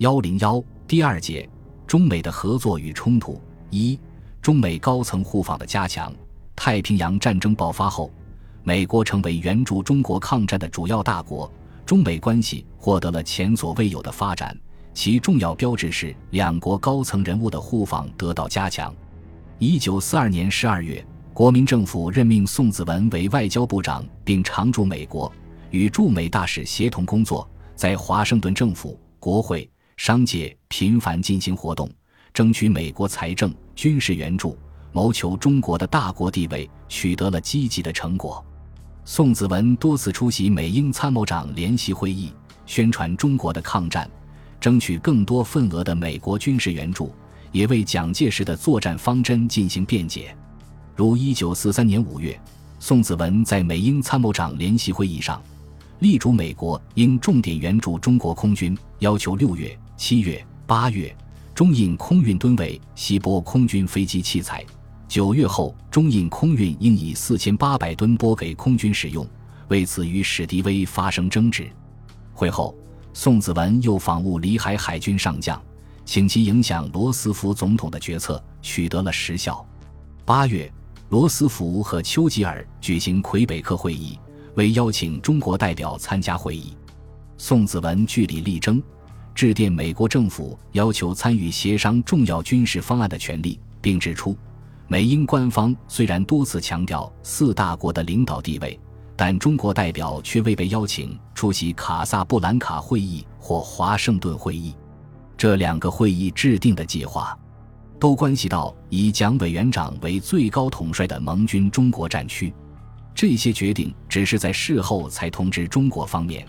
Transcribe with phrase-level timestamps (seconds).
[0.00, 1.46] 幺零幺第二节
[1.86, 4.00] 中美的合作与冲突一
[4.40, 6.10] 中美高层互访的加强。
[6.56, 8.10] 太平洋战争爆发后，
[8.62, 11.52] 美国成为援助中国抗战的主要大国，
[11.84, 14.58] 中美关系获得了前所未有的发展。
[14.94, 18.94] 其重要标志是两国高层人物的互访得到加强。
[19.58, 21.04] 一九四二年十二月，
[21.34, 25.30] 国民政府任命宋子文为外交部长，并常驻美国，
[25.70, 27.46] 与驻美大使协同工作，
[27.76, 29.70] 在华盛顿政府、国会、
[30.02, 31.86] 商界频繁进行活动，
[32.32, 34.56] 争取美国财政、军事援助。
[34.92, 38.42] 谋求中国的大国地位，取得了积极的成果。
[39.04, 42.32] 宋子文多次出席美英参谋长联席会议，
[42.64, 44.10] 宣传中国的抗战，
[44.58, 47.14] 争取更多份额的美国军事援助，
[47.52, 50.34] 也为蒋介石的作战方针进行辩解。
[50.96, 52.40] 如1943年5月，
[52.78, 55.42] 宋子文在美英参谋长联席会议上，
[55.98, 61.14] 力主美国应重点援助中国空军，要求6月、7月、8月
[61.54, 64.64] 中印空运吨位西拨空军飞机器材。
[65.06, 69.28] 九月后，中印空运应以四千八百吨拨给空军使用。
[69.68, 71.70] 为此，与史迪威发生争执。
[72.32, 72.74] 会后，
[73.12, 75.60] 宋子文又访问里海海军上将，
[76.06, 79.64] 请其影响罗斯福总统的决策，取得了实效。
[80.24, 80.72] 八月，
[81.10, 84.18] 罗斯福和丘吉尔举行魁北克会议，
[84.54, 86.74] 为邀请中国代表参加会议。
[87.36, 88.82] 宋子文据理力争，
[89.34, 94.36] 致电美国政府，要求参与协商重要军事方案的权利，并指出。
[94.86, 98.78] 美英官方虽然多次强调四大国的领导地位，
[99.16, 104.74] 但中国代表却未被邀请出席卡萨布兰卡会议或华盛顿会议。
[105.36, 107.38] 这两个会议制定的计划，
[108.00, 112.52] 都关系到以蒋委员长为最高统帅的盟军中国战区。
[113.14, 116.44] 这些决定只是在事后才通知中国方面，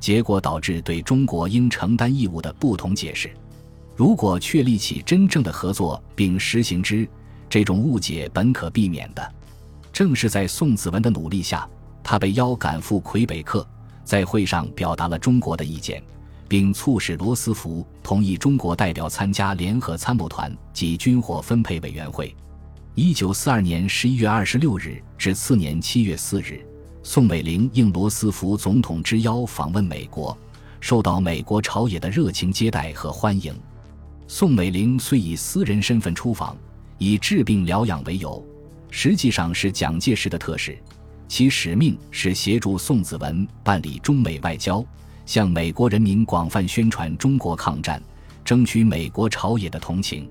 [0.00, 3.30] 结果导致对中国应承担义务的不同解释。
[3.94, 7.06] 如果确立起真正的合作并实行之，
[7.50, 9.34] 这种误解本可避免的，
[9.92, 11.68] 正是在宋子文的努力下，
[12.02, 13.66] 他被邀赶赴魁北克，
[14.02, 16.02] 在会上表达了中国的意见，
[16.48, 22.34] 并促使罗斯福同意中国代表参加联合参谋团及军火分配委员会。
[22.94, 26.66] 一九四二年十一月二十六日至次年七月四日，
[27.02, 30.36] 宋美龄应罗斯福总统之邀访问美国，
[30.80, 33.54] 受到美国朝野的热情接待和欢迎。
[34.28, 36.56] 宋美龄虽以私人身份出访。
[37.02, 38.44] 以治病疗养为由，
[38.90, 40.76] 实际上是蒋介石的特使，
[41.26, 44.84] 其使命是协助宋子文办理中美外交，
[45.24, 48.02] 向美国人民广泛宣传中国抗战，
[48.44, 50.28] 争取美国朝野的同情。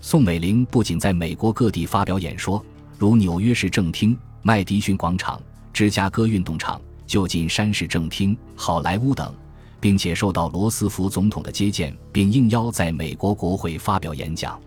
[0.00, 2.60] 宋美龄不仅在美国各地发表演说，
[2.98, 5.40] 如纽约市政厅、麦迪逊广场、
[5.80, 9.34] 芝加哥运动场、旧金山市政厅、好莱坞等，
[9.80, 14.60] 并且受到罗斯福总统的接见，并应邀在美国国会发表演讲。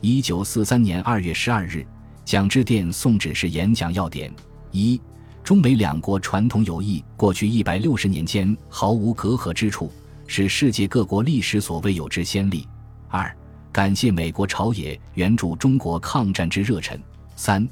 [0.00, 1.86] 一九四三年二月十二日，
[2.24, 4.34] 蒋致电宋指示演讲要点：
[4.72, 5.00] 一、
[5.44, 9.92] 中美两国传统友谊过去一百六十年间毫无隔阂之处，
[10.26, 12.66] 是世界各国历史所未有之先例；
[13.06, 13.32] 二、
[13.70, 16.98] 感谢美国朝野援助中国抗战之热忱；
[17.36, 17.64] 三、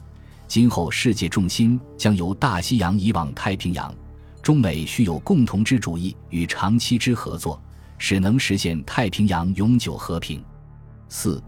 [0.49, 3.95] 今后世界重心将由大西洋移往太平洋，
[4.43, 7.61] 中美需有共同之主义与长期之合作，
[7.99, 10.41] 使能实现太平洋永久和平；
[11.09, 11.43] 四。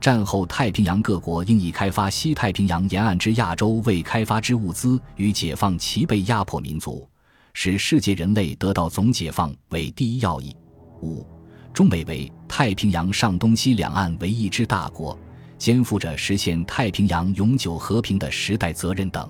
[0.00, 7.06] 战后，太平洋各国应以开发西太平洋沿岸之亚洲未开发之物资与解放其被压迫民族，
[7.52, 10.56] 使世界人类得到总解放为第一要义。
[11.02, 11.26] 五，
[11.74, 15.18] 中美为太平洋上东西两岸唯一之大国，
[15.60, 19.28] 肩负着实现太平洋永久和平的时代责任等。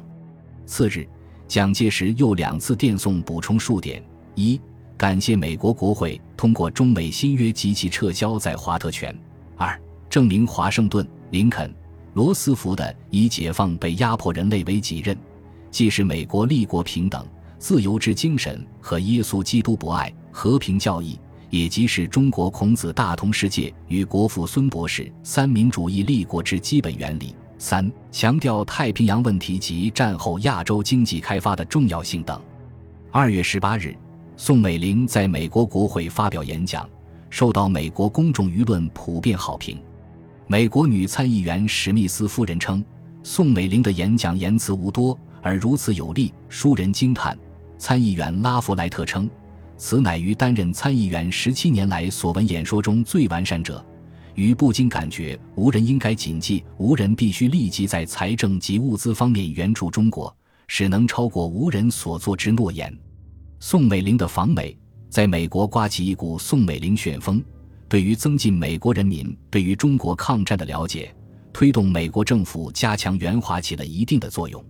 [0.64, 1.04] 次日，
[1.48, 4.00] 蒋介石又两次电送补充数点：
[4.36, 4.58] 一，
[4.96, 9.12] 感谢美国国会通过中美新约及其撤销在华特权；
[9.56, 9.78] 二。
[10.08, 11.72] 证明华盛顿、林肯、
[12.14, 15.16] 罗斯福的以解放被压迫人类为己任，
[15.70, 17.24] 既是美国立国平等、
[17.58, 21.16] 自由之精神和耶稣基督博爱、和平教义，
[21.50, 27.34] 也即是中国孔子大同世界与国父孙博士三民主义立国之基本原理。
[27.58, 32.40] 三、强调太平洋问题及战后亚洲经济开发的重要性等。
[33.10, 33.94] 二月十八日，
[34.36, 36.88] 宋美龄在美国国会发表演讲，
[37.28, 39.78] 受到美国公众舆论普遍好评。
[40.46, 42.82] 美国女参议员史密斯夫人称，
[43.22, 47.36] 宋美龄的演讲言辞无多，而如此有力，殊人惊叹。
[47.76, 49.28] 参议员拉弗莱特称，
[49.80, 53.82] 此乃于担任参议员十七年来所闻演说中最完善者，
[54.34, 60.36] 于不禁感觉无人应该谨记，无人必须立即在财政及物资方面援助中国，
[60.68, 62.94] 使能超过无人所作之诺言。
[63.58, 64.76] 宋美龄的访美，
[65.08, 67.42] 在美国刮起一股宋美龄旋风。
[67.88, 71.10] 对于增进美国人民对于中国抗战的了解，
[71.54, 74.62] 推动美国政府加强援华起了一定的作用。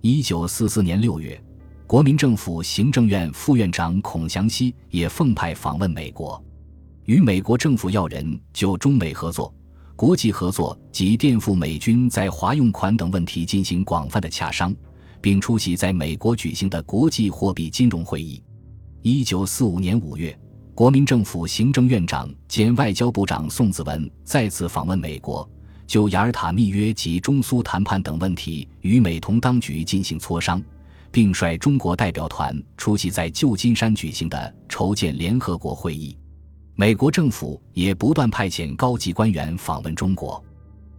[0.00, 1.42] 一九四四年六月，
[1.86, 6.42] 国民政府行政院副院长孔祥熙也奉派访问美国，
[7.04, 9.52] 与美国政府要人就中美合作、
[9.94, 14.74] 国际合作及垫付美军在华用款等问题进行广泛的洽商，
[15.20, 18.42] 并出席在美国举行的国际货币金融会议。
[19.02, 20.36] 一九四五年五月，
[20.74, 25.48] 国民政府行政院长兼外交部长宋子文再次访问美国。
[25.86, 30.60] 就雅尔塔密约及中苏谈判等问题与美同当局进行磋商，
[31.14, 36.18] 并率中国代表团出席在旧金山举行的筹建联合国会议。
[36.74, 40.44] 美国政府也不断派遣高级官员访问中国。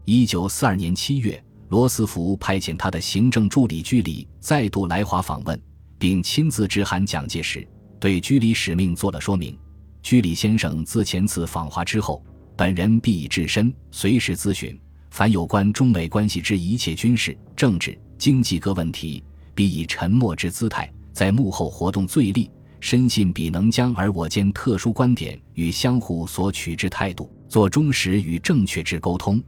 [0.06, 5.62] 一九四二年七月，罗斯福派遣他的行政助理居里再度来华访问，
[6.00, 7.67] 并亲自致函蒋介石，
[8.00, 9.59] 对居里使命做了说明。
[10.01, 12.23] 居里先生自前次访华之后。
[12.56, 14.79] 本人必以至身，随时咨询，
[15.12, 19.21] 凡有关中美关系之一切军事、政治、经济各问题，
[19.55, 22.51] 必以沉默之姿态，在幕后活动最力。
[22.81, 29.41] 深信彼能将而我间特殊观点与相互所取之态度，做忠实与正确之沟通。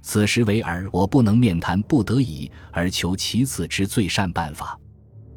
[0.00, 4.78] 此时为尔我不能面谈，不得已而求其次之最善办法。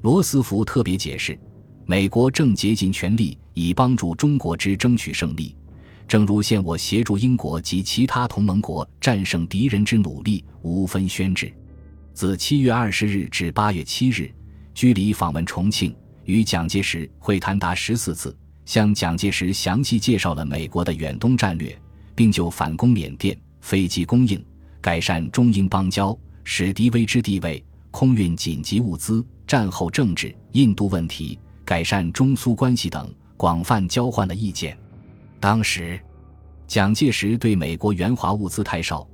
[0.02, 1.38] 罗斯福特别解释，
[1.86, 5.54] 美国正竭尽全力以帮助中国之争取胜利。
[6.08, 11.52] 正如现我协助英国及其他同盟国战胜敌人之努力，无分宣制。
[12.14, 14.32] 自七月二十日至八月七日，
[14.74, 18.36] 居里访问重庆，与蒋介石会谈达十四次，
[18.66, 21.76] 向蒋介石详细介绍了美国的远东战略，
[22.14, 24.44] 并就反攻缅甸、飞机供应、
[24.82, 34.78] 改善中英邦交、史迪威之地位、空运紧急物资、战后政治、印度问题、改善中苏关系等广泛交换了意见。
[35.40, 36.00] 当时，
[36.68, 39.08] 蒋介石对美国援华物资太少，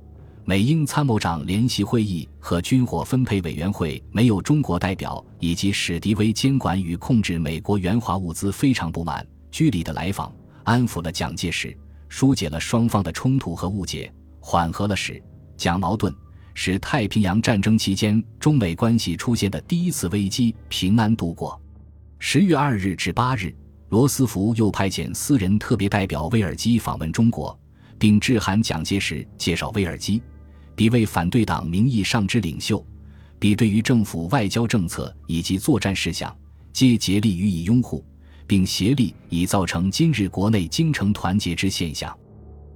[0.48, 9.26] 美英参谋长联席会议和军火分配委员会没有中国代表，以及史迪威监管与控制美国援华物资非常不满。
[9.50, 10.34] 居里的来访
[10.64, 11.76] 安抚了蒋介石，
[12.08, 14.10] 疏解了双方的冲突和误解，
[14.40, 15.22] 缓和了史
[15.58, 16.10] 蒋矛盾，
[16.54, 21.60] 使太平洋战争期间中美关系出现的第一次危机平安度过。
[22.18, 23.54] 十月二日至八日。
[23.90, 27.58] 罗斯福又派遣私人特别代表威尔基访问中国，
[27.98, 30.22] 并致函蒋介石介绍威尔基，
[30.78, 32.86] 彼为反对党名义上之领袖，
[33.40, 36.32] 彼对于政府外交政策以及作战事项，
[36.72, 38.04] 皆竭力予以拥护，
[38.46, 42.16] 并协力以造成今日国内精诚团结之现象。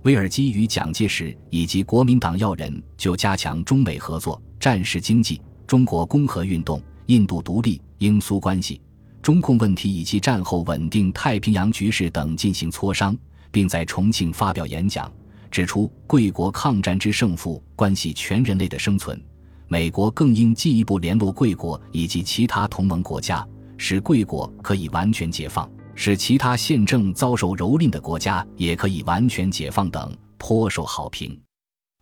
[0.03, 8.81] 威尔基与蒋介石以及国民党要人就加强中美合作、战时经济、中国攻和运动、印度独立、英苏关系。
[9.23, 13.17] 中共问题以及战后稳定太平洋局势等进行磋商，
[13.53, 15.09] 并在重庆发表演讲，
[15.53, 19.23] 指出贵国抗战之胜负关系全人类的生存，
[19.69, 23.47] 美国更应进一步联络贵国以及其他同盟国家，
[23.77, 31.39] 使贵国可以完全解放，使其他现正遭受蹂躏的国家也可以完全解放等，颇受好评。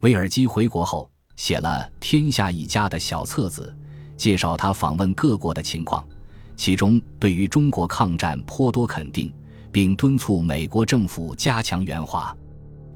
[0.03, 3.77] 威尔基回国后写了《天下一家》的小册子，
[4.17, 6.07] 介绍他访问各国的情况。
[6.57, 9.33] 其中对于中国抗战颇多肯定，
[9.73, 12.33] 并敦促美国政府加强援华。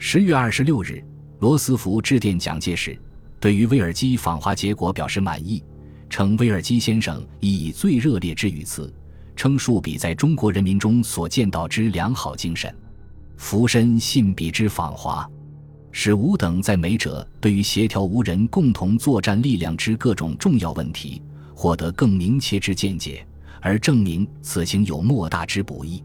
[0.06, 1.02] 十月二十六日，
[1.40, 2.94] 罗斯福致电蒋介石，
[3.40, 5.64] 对于威尔基访华结果表示满意，
[6.10, 8.92] 称威尔基先生已以最热烈之语词，
[9.34, 12.72] 称述彼在中国人民中所见到之良好精神，
[13.38, 15.26] 福深信彼之访华，
[15.90, 21.22] 使吾等在美者对于协调无人共同作战力量之各种重要问题，
[21.54, 23.26] 获得更明切之见解。
[23.62, 26.04] 而证明此行有莫大之补益。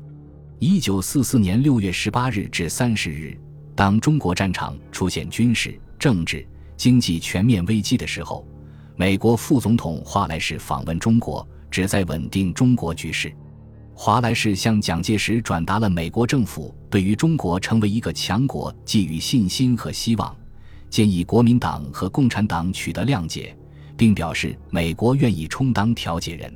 [0.58, 3.38] 一九四四年六月十八日至三十日，
[3.80, 6.46] 当中国战场出现军事、政治、
[6.76, 8.46] 经济全面危机的时候，
[8.98, 13.34] 美国副总统华莱士访问中国，旨在稳定中国局势。
[13.94, 20.36] 华莱士向蒋介石转达了美国政府对于中国成为一个强国寄予信心和希望，
[20.90, 23.58] 建议国民党和共产党取得谅解，
[23.96, 26.54] 并表示美国愿意充当调解人。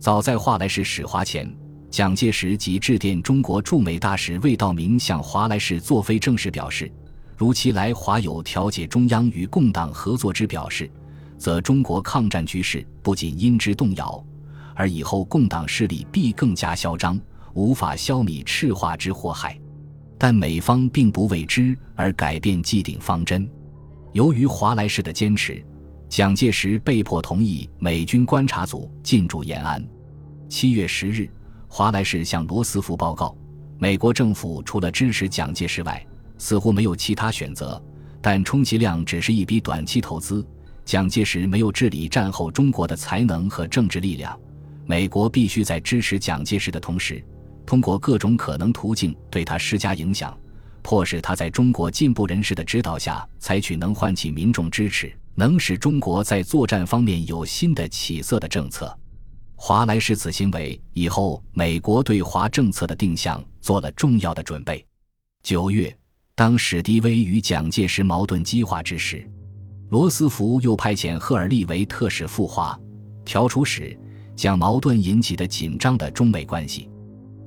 [0.00, 1.54] 早在华莱士使华前，
[1.96, 6.92] 蒋介石即致电中国驻美大使魏道明，向华莱士作非正式表示，
[7.38, 10.90] 如其来华有调解中央与共党合作之表示，
[11.38, 14.22] 则中国抗战局势不仅因之动摇，
[14.74, 17.18] 而以后共党势力必更加嚣张，
[17.54, 19.58] 无法消弭赤化之祸害。
[20.18, 23.48] 但美方并不为之而改变既定方针。
[24.12, 25.64] 由于华莱士的坚持。
[26.10, 29.82] 蒋介石被迫同意美军观察组进驻延安。
[30.46, 31.28] 七月十日，
[31.76, 33.36] 华莱士向罗斯福报告，
[33.78, 36.02] 美国政府除了支持蒋介石外，
[36.38, 37.78] 似乎没有其他选择。
[38.22, 40.42] 但充其量只是一笔短期投资。
[40.86, 44.34] 蒋介石没有治理战后中国的才能和政治力量，
[44.86, 47.22] 美国必须在支持蒋介石的同时，
[47.66, 50.34] 通过各种可能途径对他施加影响，
[50.80, 58.98] 迫使他在中国进步人士的指导下，采取能唤起民众支持、能使中国在作战方面有新的起色的政策。
[59.58, 64.86] 华莱士此行为以后，美国对华政策的定向做了重要的准备。
[65.42, 65.94] 九月，
[66.34, 69.28] 当史迪威与蒋介石矛盾激化之时，
[69.88, 72.78] 罗斯福又派遣赫尔利为特使赴华，
[73.24, 73.98] 调处使，
[74.36, 76.90] 将矛盾引起的紧张的中美关系。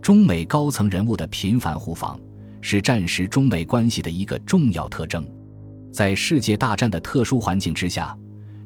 [0.01, 2.19] 中美高层人物的频繁互访，
[2.59, 5.25] 是战时中美关系的一个重要特征。
[5.93, 8.17] 在世界大战的特殊环境之下。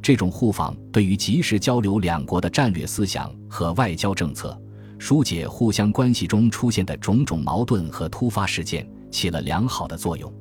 [0.03, 4.62] 这种互访对于及时交流两国的战略思想和外交政策，
[5.00, 10.31] 疏解互相关系中出现的种种矛盾和突发事件起了良好的作用。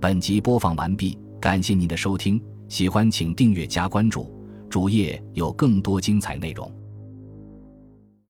[0.00, 4.34] 本集播放完毕，感谢您的收听，喜欢请订阅加关注，
[4.70, 6.72] 主页有更多精彩内容。